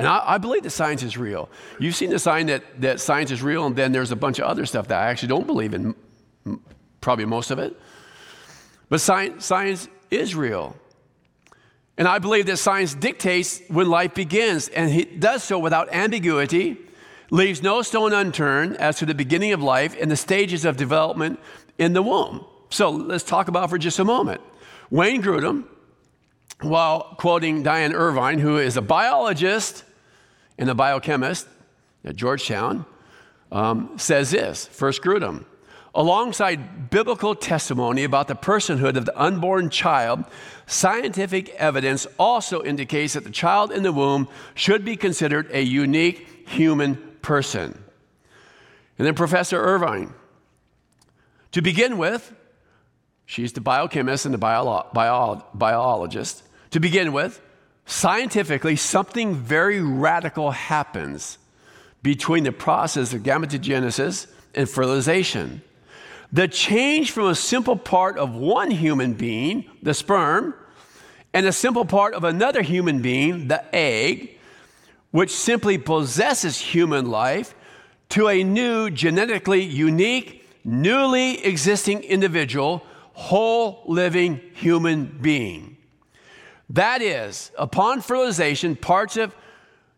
[0.00, 1.50] And I, I, believe that science is real.
[1.78, 4.46] You've seen the sign that, that science is real, and then there's a bunch of
[4.46, 5.94] other stuff that I actually don't believe in,
[7.02, 7.78] probably most of it.
[8.88, 10.74] But science, science is real.
[11.98, 16.78] And I believe that science dictates when life begins, and it does so without ambiguity,
[17.30, 21.38] leaves no stone unturned as to the beginning of life and the stages of development
[21.76, 22.46] in the womb.
[22.70, 24.40] So let's talk about for just a moment.
[24.88, 25.66] Wayne Grudem
[26.62, 29.84] while quoting Diane Irving, who is a biologist
[30.60, 31.48] and the biochemist
[32.04, 32.84] at Georgetown,
[33.50, 35.46] um, says this First Grudem.
[35.92, 40.24] Alongside biblical testimony about the personhood of the unborn child,
[40.66, 46.48] scientific evidence also indicates that the child in the womb should be considered a unique
[46.48, 47.82] human person.
[48.98, 50.14] And then Professor Irving.
[51.52, 52.32] To begin with,
[53.26, 56.44] she's the biochemist and the bio- bio- biologist.
[56.70, 57.40] To begin with,
[57.86, 61.38] scientifically, something very radical happens
[62.02, 65.62] between the process of gametogenesis and fertilization.
[66.32, 70.54] The change from a simple part of one human being, the sperm,
[71.32, 74.38] and a simple part of another human being, the egg,
[75.10, 77.54] which simply possesses human life,
[78.10, 85.76] to a new, genetically unique, newly existing individual, whole living human being.
[86.70, 89.34] That is, upon fertilization, parts of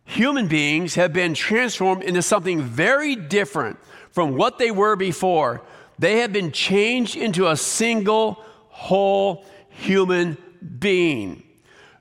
[0.05, 3.79] human beings have been transformed into something very different
[4.11, 5.61] from what they were before.
[5.99, 10.39] They have been changed into a single, whole human
[10.79, 11.43] being.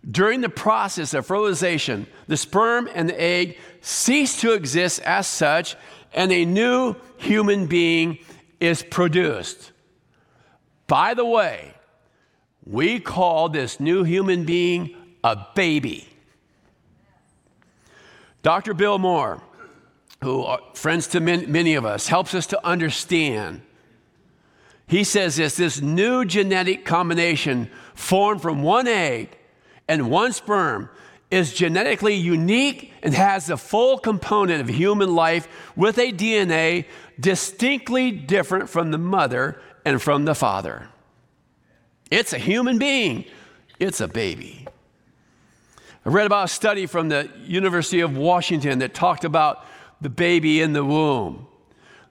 [0.09, 5.75] During the process of fertilization, the sperm and the egg cease to exist as such,
[6.13, 8.19] and a new human being
[8.59, 9.73] is produced.
[10.87, 11.73] By the way,
[12.65, 16.07] we call this new human being a baby.
[18.43, 18.73] Dr.
[18.73, 19.41] Bill Moore,
[20.23, 23.61] who are friends to many of us, helps us to understand.
[24.87, 29.37] He says this this new genetic combination formed from one egg
[29.87, 30.89] and one sperm
[31.29, 36.85] is genetically unique and has the full component of human life with a DNA
[37.19, 40.89] distinctly different from the mother and from the father.
[42.11, 43.25] It's a human being,
[43.79, 44.67] it's a baby.
[46.05, 49.65] I read about a study from the University of Washington that talked about
[50.01, 51.47] the baby in the womb.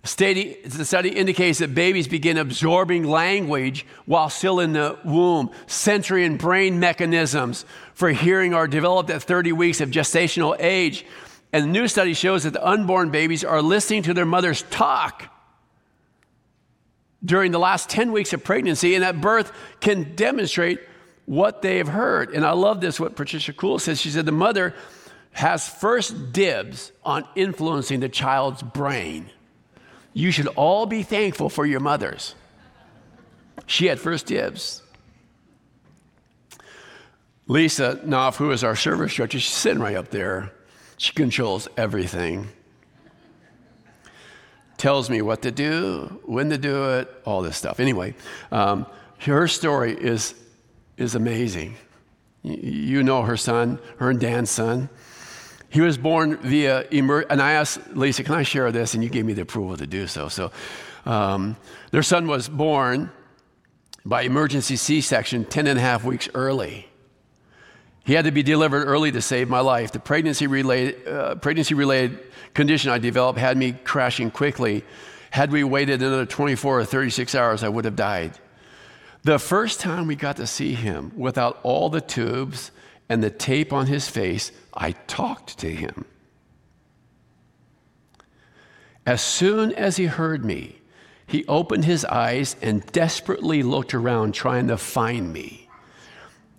[0.02, 5.50] The study indicates that babies begin absorbing language while still in the womb.
[5.66, 11.04] Sensory and brain mechanisms for hearing are developed at 30 weeks of gestational age.
[11.52, 15.30] And the new study shows that the unborn babies are listening to their mothers talk
[17.24, 20.80] during the last 10 weeks of pregnancy, and at birth can demonstrate
[21.26, 22.30] what they have heard.
[22.34, 24.00] And I love this, what Patricia Kuhl says.
[24.00, 24.74] She said, The mother
[25.32, 29.30] has first dibs on influencing the child's brain.
[30.12, 32.34] You should all be thankful for your mothers.
[33.66, 34.82] She had first dibs.
[37.46, 40.52] Lisa Knopf, who is our service director, she's sitting right up there.
[40.96, 42.48] She controls everything
[44.80, 47.80] tells me what to do, when to do it, all this stuff.
[47.80, 48.14] Anyway,
[48.50, 48.86] um,
[49.18, 50.34] her story is,
[50.96, 51.76] is amazing.
[52.42, 54.88] You know her son, her and Dan's son.
[55.68, 58.94] He was born via, emer- and I asked Lisa, can I share this?
[58.94, 60.28] And you gave me the approval to do so.
[60.28, 60.50] So
[61.04, 61.58] um,
[61.90, 63.12] their son was born
[64.06, 66.89] by emergency C section 10 and a half weeks early.
[68.04, 69.92] He had to be delivered early to save my life.
[69.92, 72.20] The pregnancy related, uh, pregnancy related
[72.54, 74.84] condition I developed had me crashing quickly.
[75.30, 78.38] Had we waited another 24 or 36 hours, I would have died.
[79.22, 82.70] The first time we got to see him without all the tubes
[83.08, 86.06] and the tape on his face, I talked to him.
[89.04, 90.80] As soon as he heard me,
[91.26, 95.59] he opened his eyes and desperately looked around trying to find me.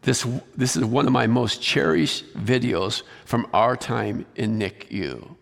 [0.02, 0.26] This,
[0.58, 5.36] this is one of my most cherished videos from our time in NICU.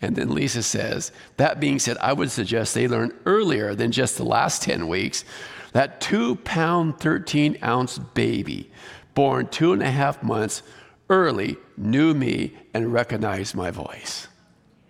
[0.00, 4.16] And then Lisa says, that being said, I would suggest they learn earlier than just
[4.16, 5.24] the last 10 weeks
[5.72, 8.70] that two pound, 13 ounce baby,
[9.14, 10.62] born two and a half months
[11.08, 14.26] early, knew me and recognized my voice.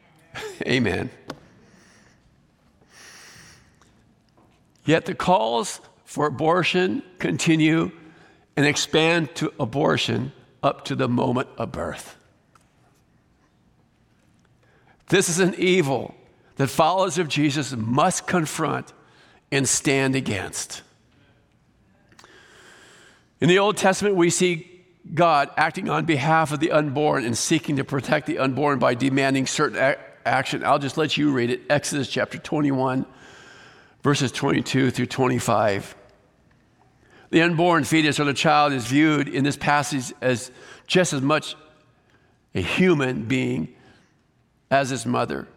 [0.67, 1.11] Amen.
[4.85, 7.93] Yet the calls for abortion continue
[8.57, 12.17] and expand to abortion up to the moment of birth.
[15.09, 16.15] This is an evil
[16.57, 18.93] that followers of Jesus must confront
[19.51, 20.83] and stand against.
[23.41, 24.69] In the Old Testament, we see
[25.15, 29.47] God acting on behalf of the unborn and seeking to protect the unborn by demanding
[29.47, 30.65] certain action.
[30.65, 33.05] I'll just let you read it Exodus chapter 21,
[34.03, 35.97] verses 22 through 25.
[37.33, 40.51] The unborn fetus or the child is viewed in this passage as
[40.87, 41.57] just as much
[42.55, 43.75] a human being
[44.71, 45.49] as his mother.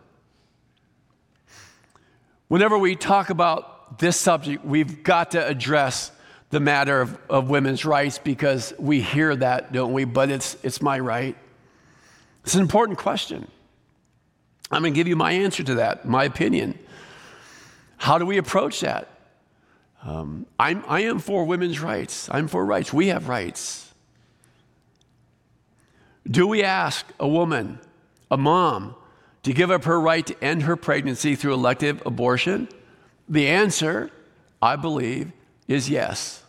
[2.47, 6.13] Whenever we talk about this subject, we've got to address
[6.49, 10.05] the matter of, of women's rights because we hear that, don't we?
[10.05, 11.35] But it's, it's my right.
[12.45, 13.51] It's an important question.
[14.71, 16.79] I'm going to give you my answer to that, my opinion.
[17.97, 19.09] How do we approach that?
[20.05, 22.29] Um, I'm, I am for women's rights.
[22.31, 22.93] I'm for rights.
[22.93, 23.91] We have rights.
[26.29, 27.79] Do we ask a woman,
[28.29, 28.95] a mom,
[29.43, 32.69] to give up her right to end her pregnancy through elective abortion?
[33.27, 34.11] The answer,
[34.61, 35.31] I believe,
[35.67, 36.43] is yes.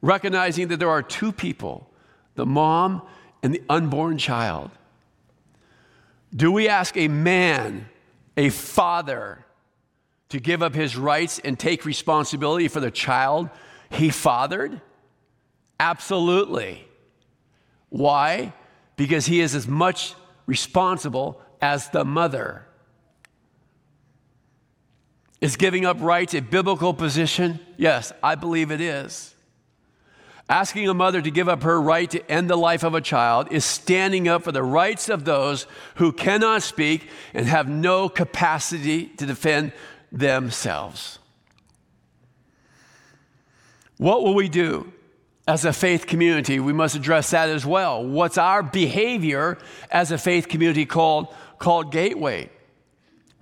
[0.00, 1.90] Recognizing that there are two people,
[2.36, 3.02] the mom
[3.42, 4.70] and the unborn child.
[6.34, 7.88] Do we ask a man,
[8.36, 9.44] a father,
[10.30, 13.50] to give up his rights and take responsibility for the child
[13.90, 14.80] he fathered?
[15.78, 16.86] Absolutely.
[17.88, 18.52] Why?
[18.96, 20.14] Because he is as much
[20.46, 22.66] responsible as the mother.
[25.40, 27.60] Is giving up rights a biblical position?
[27.76, 29.34] Yes, I believe it is.
[30.50, 33.48] Asking a mother to give up her right to end the life of a child
[33.52, 39.06] is standing up for the rights of those who cannot speak and have no capacity
[39.06, 39.72] to defend
[40.12, 41.18] themselves.
[43.96, 44.92] What will we do?
[45.50, 48.04] as a faith community, we must address that as well.
[48.04, 49.58] What's our behavior
[49.90, 52.50] as a faith community called, called Gateway?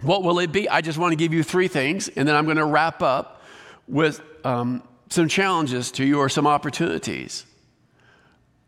[0.00, 0.70] What will it be?
[0.70, 3.42] I just want to give you three things, and then I'm going to wrap up
[3.86, 7.44] with um, some challenges to you or some opportunities.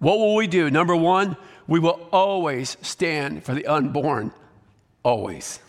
[0.00, 0.70] What will we do?
[0.70, 1.36] Number one,
[1.66, 4.32] we will always stand for the unborn.
[5.02, 5.60] Always.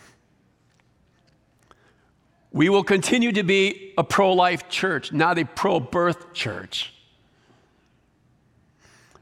[2.51, 6.93] We will continue to be a pro life church, not a pro birth church.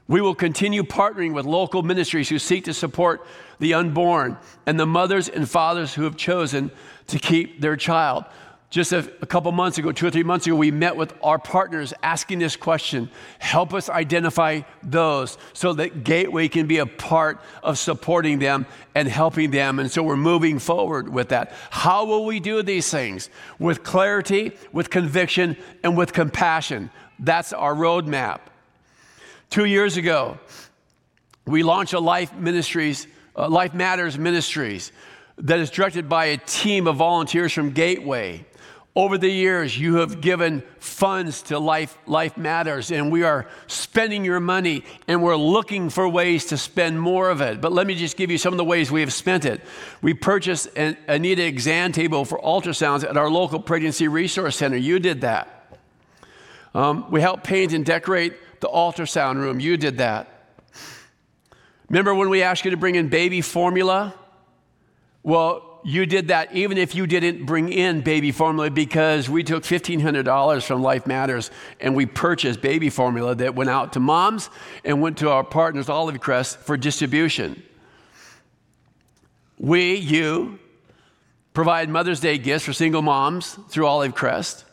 [0.07, 3.25] We will continue partnering with local ministries who seek to support
[3.59, 6.71] the unborn and the mothers and fathers who have chosen
[7.07, 8.25] to keep their child.
[8.69, 11.39] Just a, a, couple months ago, two or three months ago, we met with our
[11.39, 17.41] partners asking this question help us identify those so that Gateway can be a part
[17.63, 19.79] of supporting them and helping them.
[19.79, 21.51] And so we're moving forward with that.
[21.71, 23.31] How will we do these things?
[23.57, 26.91] With clarity, with conviction, and with compassion.
[27.17, 28.41] That's our roadmap.
[29.49, 30.37] Two years ago,
[31.47, 34.91] we launched a Life Ministries, uh, Life Matters Ministries,
[35.39, 38.45] that is directed by a team of volunteers from Gateway.
[38.99, 44.25] Over the years, you have given funds to Life, Life Matters, and we are spending
[44.25, 47.61] your money, and we're looking for ways to spend more of it.
[47.61, 49.61] But let me just give you some of the ways we have spent it.
[50.01, 54.75] We purchased an Anita exam table for ultrasounds at our local pregnancy resource center.
[54.75, 55.77] You did that.
[56.73, 59.61] Um, we helped paint and decorate the ultrasound room.
[59.61, 60.27] You did that.
[61.87, 64.13] Remember when we asked you to bring in baby formula?
[65.23, 69.63] Well, you did that even if you didn't bring in baby formula because we took
[69.63, 74.49] $1,500 from Life Matters and we purchased baby formula that went out to moms
[74.83, 77.63] and went to our partners, Olive Crest, for distribution.
[79.57, 80.59] We, you,
[81.53, 84.65] provide Mother's Day gifts for single moms through Olive Crest.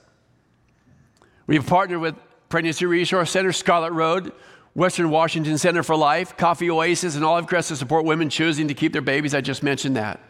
[1.46, 2.14] We've partnered with
[2.48, 4.32] Pregnancy Resource Center, Scarlet Road,
[4.74, 8.74] Western Washington Center for Life, Coffee Oasis, and Olive Crest to support women choosing to
[8.74, 9.34] keep their babies.
[9.34, 10.20] I just mentioned that.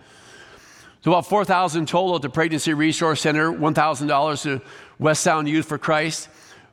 [1.03, 4.61] So about 4000 total at the Pregnancy Resource Center, $1,000 to
[4.99, 6.29] West Sound Youth for Christ,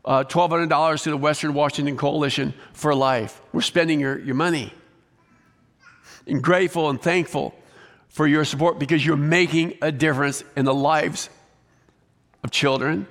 [0.05, 3.41] uh, $1,200 to the Western Washington Coalition for Life.
[3.51, 4.73] We're spending your, your money.
[6.25, 7.53] And grateful and thankful
[8.07, 11.29] for your support because you're making a difference in the lives
[12.43, 13.07] of children,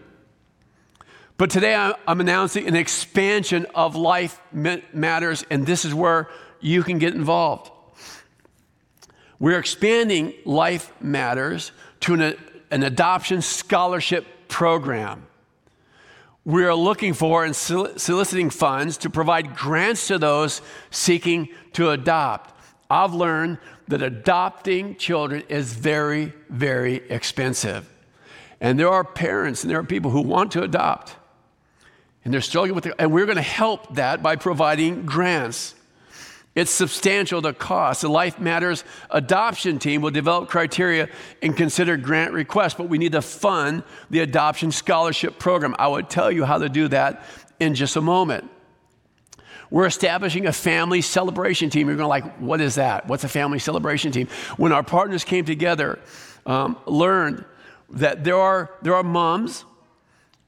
[1.42, 6.28] but today I'm announcing an expansion of Life Matters, and this is where
[6.60, 7.71] you can get involved.
[9.42, 12.36] We're expanding Life Matters to an,
[12.70, 15.26] an adoption scholarship program.
[16.44, 22.54] We are looking for and soliciting funds to provide grants to those seeking to adopt.
[22.88, 27.92] I've learned that adopting children is very, very expensive.
[28.60, 31.16] And there are parents and there are people who want to adopt
[32.24, 32.94] and they're struggling with it.
[32.96, 35.74] And we're going to help that by providing grants.
[36.54, 38.02] It's substantial, the cost.
[38.02, 41.08] The Life Matters adoption team will develop criteria
[41.40, 45.74] and consider grant requests, but we need to fund the adoption scholarship program.
[45.78, 47.24] I would tell you how to do that
[47.58, 48.50] in just a moment.
[49.70, 51.88] We're establishing a family celebration team.
[51.88, 53.06] You're going to like, what is that?
[53.06, 54.28] What's a family celebration team?
[54.58, 55.98] When our partners came together,
[56.44, 57.46] um, learned
[57.88, 59.64] that there are, there are moms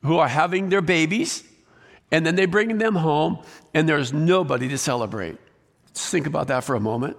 [0.03, 1.45] who are having their babies
[2.15, 3.39] and then they bring them home,
[3.73, 5.37] and there's nobody to celebrate.
[5.95, 7.17] Just think about that for a moment.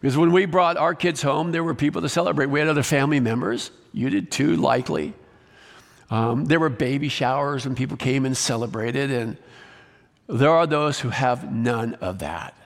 [0.00, 2.46] Because when we brought our kids home, there were people to celebrate.
[2.46, 3.70] We had other family members.
[3.92, 5.14] You did too, likely.
[6.10, 9.36] Um, there were baby showers when people came and celebrated, and
[10.28, 12.56] there are those who have none of that.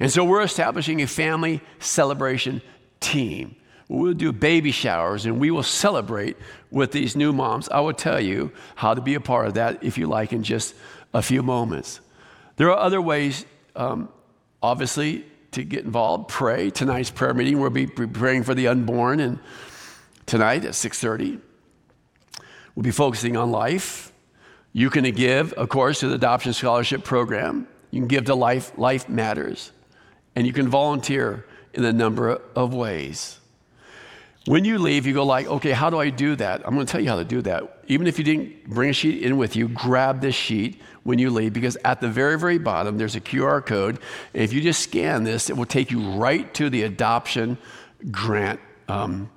[0.00, 2.60] And so we're establishing a family celebration
[3.00, 3.56] team.
[3.88, 6.36] We'll do baby showers and we will celebrate
[6.70, 7.68] with these new moms.
[7.68, 10.42] I will tell you how to be a part of that if you like in
[10.42, 10.74] just
[11.14, 12.00] a few moments.
[12.56, 13.46] There are other ways,
[13.76, 14.08] um,
[14.62, 16.28] obviously, to get involved.
[16.28, 16.70] Pray.
[16.70, 19.38] Tonight's prayer meeting, we'll be praying for the unborn, and
[20.26, 21.40] tonight at 6:30,
[22.74, 24.12] we'll be focusing on life.
[24.72, 27.66] You can give, of course, to the Adoption Scholarship Program.
[27.90, 29.72] You can give to Life, Life Matters.
[30.34, 33.40] And you can volunteer in a number of ways.
[34.46, 36.62] When you leave, you go like, okay, how do I do that?
[36.64, 37.82] I'm going to tell you how to do that.
[37.88, 41.30] Even if you didn't bring a sheet in with you, grab this sheet when you
[41.30, 43.98] leave because at the very, very bottom, there's a QR code.
[44.34, 47.58] If you just scan this, it will take you right to the adoption
[48.12, 49.30] grant um,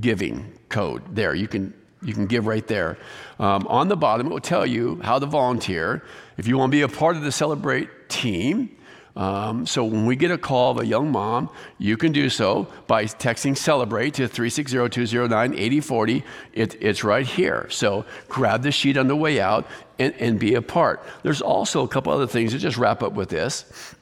[0.00, 1.02] giving code.
[1.14, 2.98] There, you can you can give right there.
[3.38, 6.04] Um, on the bottom, it will tell you how to volunteer.
[6.36, 8.76] If you want to be a part of the Celebrate team,
[9.14, 12.66] um, so when we get a call of a young mom, you can do so
[12.86, 16.22] by texting Celebrate to 360-209-8040.
[16.54, 17.66] It, it's right here.
[17.70, 19.66] So grab the sheet on the way out
[19.98, 21.02] and, and be a part.
[21.22, 23.94] There's also a couple other things to just wrap up with this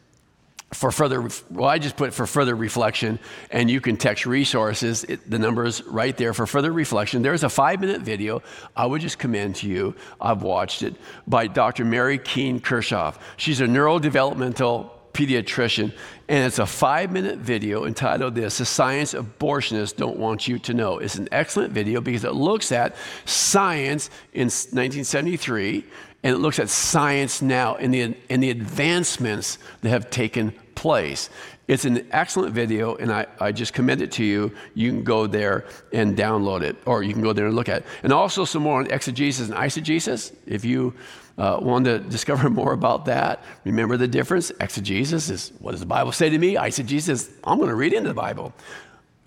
[0.72, 3.18] for further, well, I just put for further reflection,
[3.50, 5.02] and you can text resources.
[5.04, 7.22] It, the number is right there for further reflection.
[7.22, 8.42] There's a five minute video
[8.76, 9.96] I would just commend to you.
[10.20, 10.94] I've watched it
[11.26, 11.84] by Dr.
[11.84, 13.18] Mary Keene Kirchhoff.
[13.36, 15.92] She's a neurodevelopmental pediatrician,
[16.28, 20.74] and it's a five minute video entitled This The Science Abortionists Don't Want You to
[20.74, 20.98] Know.
[20.98, 25.84] It's an excellent video because it looks at science in 1973
[26.22, 31.30] and it looks at science now and the, and the advancements that have taken place.
[31.68, 34.52] It's an excellent video, and I, I just commend it to you.
[34.74, 37.82] You can go there and download it, or you can go there and look at
[37.82, 37.86] it.
[38.02, 40.34] And also some more on exegesis and eisegesis.
[40.46, 40.94] If you
[41.40, 44.50] uh, want to discover more about that, remember the difference.
[44.60, 46.54] Exegesis is what does the Bible say to me?
[46.54, 48.52] Eisegesis, I'm going to read into the Bible.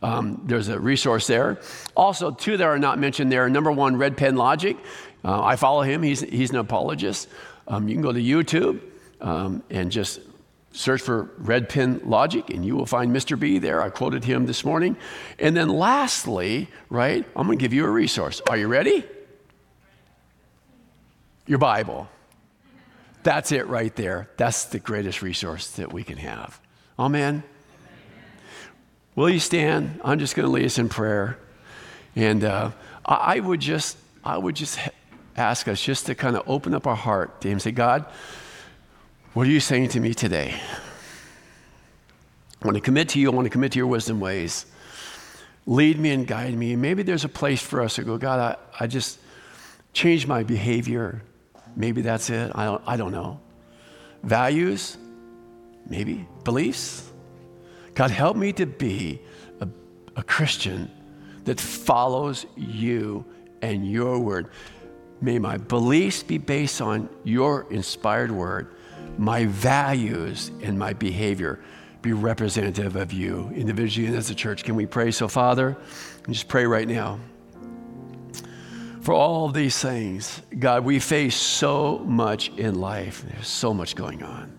[0.04, 1.60] Um, there's a resource there.
[1.96, 3.50] Also, two that are not mentioned there.
[3.50, 4.78] Number one, Red Pen Logic.
[5.26, 6.04] Uh, I follow him.
[6.04, 7.30] He's, he's an apologist.
[7.68, 8.82] Um, you can go to YouTube
[9.22, 10.20] um, and just
[10.72, 13.40] search for Red Pen Logic, and you will find Mr.
[13.40, 13.82] B there.
[13.82, 14.98] I quoted him this morning.
[15.40, 18.42] And then, lastly, right, I'm going to give you a resource.
[18.50, 19.04] Are you ready?
[21.46, 22.08] Your Bible.
[23.24, 24.30] That's it right there.
[24.38, 26.60] That's the greatest resource that we can have.
[26.98, 27.44] Amen.
[29.16, 30.00] Will you stand?
[30.04, 31.38] I'm just going to lead us in prayer.
[32.16, 32.72] And uh,
[33.06, 34.80] I would just, I would just
[35.36, 37.60] ask us just to kind of open up our heart to Him.
[37.60, 38.06] Say, God,
[39.34, 40.54] what are you saying to me today?
[42.62, 43.32] I want to commit to you.
[43.32, 44.66] I want to commit to your wisdom ways.
[45.66, 46.76] Lead me and guide me.
[46.76, 49.20] Maybe there's a place for us to go, God, I, I just
[49.94, 51.22] change my behavior.
[51.76, 52.52] Maybe that's it.
[52.56, 53.40] I don't, I don't know.
[54.24, 54.98] Values?
[55.88, 56.28] Maybe.
[56.44, 57.12] Beliefs?
[57.94, 59.22] God, help me to be
[59.60, 59.68] a,
[60.16, 60.90] a Christian
[61.46, 63.26] that follows you
[63.62, 64.50] and your word.
[65.22, 68.76] May my beliefs be based on your inspired word,
[69.18, 71.60] my values and my behavior
[72.04, 74.64] be representative of you individually and as a church.
[74.64, 75.10] Can we pray?
[75.10, 75.78] So, Father,
[76.30, 77.20] just pray right now.
[79.04, 83.22] For all these things, God, we face so much in life.
[83.28, 84.58] There's so much going on.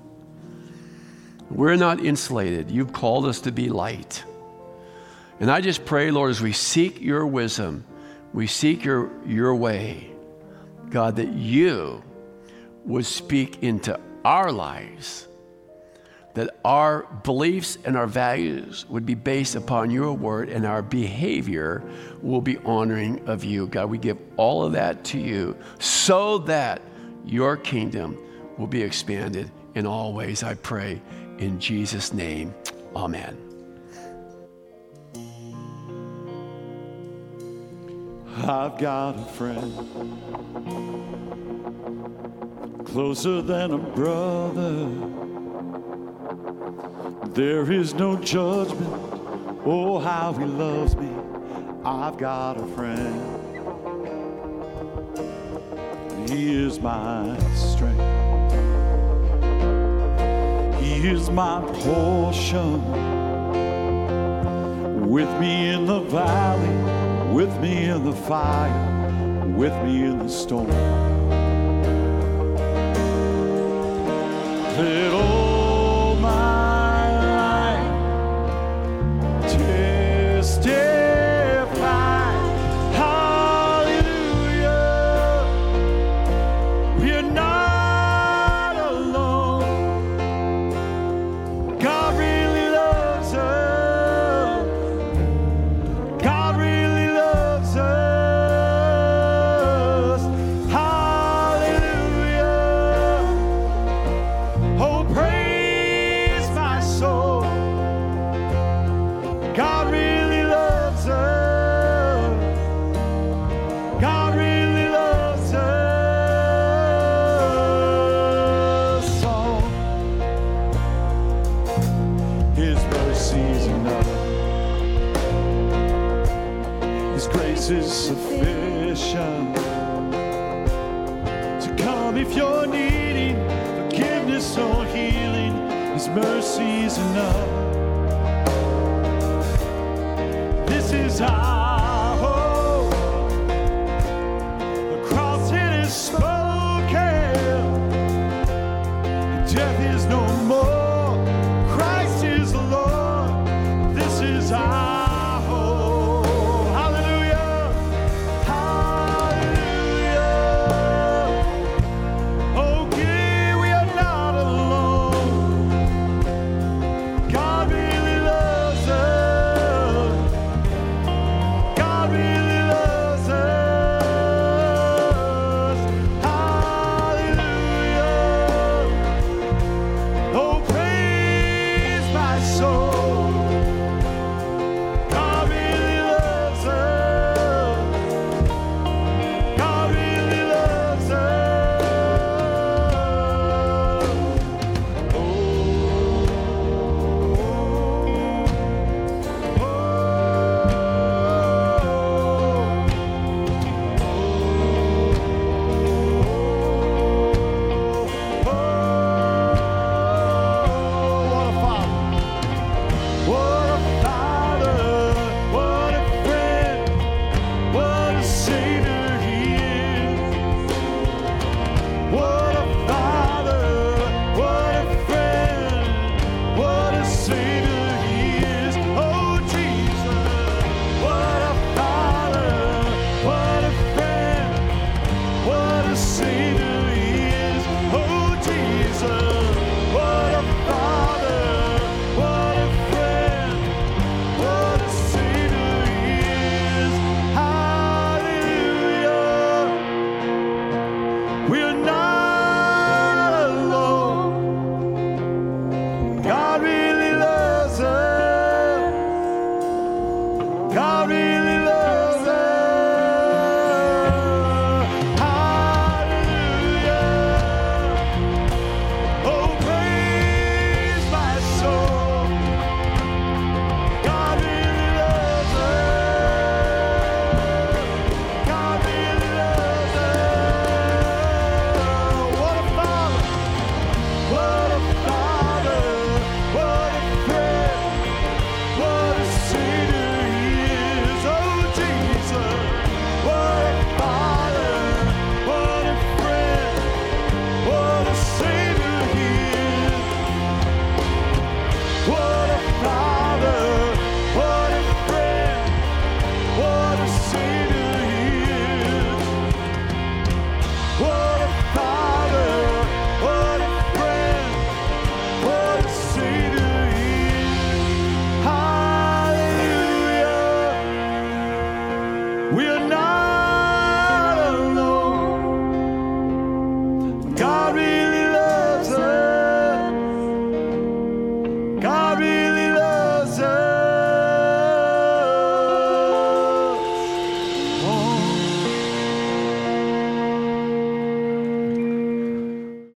[1.49, 2.70] We're not insulated.
[2.70, 4.22] You've called us to be light.
[5.40, 7.84] And I just pray, Lord, as we seek your wisdom,
[8.34, 10.11] we seek your, your way,
[10.90, 12.03] God, that you
[12.84, 15.26] would speak into our lives,
[16.35, 21.82] that our beliefs and our values would be based upon your word, and our behavior
[22.22, 23.66] will be honoring of you.
[23.68, 26.82] God, we give all of that to you so that
[27.24, 28.18] your kingdom
[28.59, 31.01] will be expanded in all ways, I pray.
[31.39, 32.55] In Jesus' name,
[32.95, 33.43] amen.
[38.47, 39.72] I've got a friend
[42.84, 44.90] closer than a brother.
[47.32, 48.92] There is no judgment.
[49.64, 51.09] Oh, how he loves me.
[51.86, 53.18] I've got a friend.
[56.28, 57.99] He is my strength.
[60.82, 62.82] He is my portion.
[65.09, 67.03] With me in the valley,
[67.35, 70.68] with me in the fire, with me in the storm.
[74.78, 75.24] Let